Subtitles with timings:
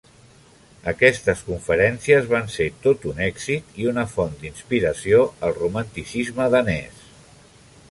[0.91, 7.07] Aquestes conferències van ser tot un èxit i una font d'inspiració al Romanticisme danès.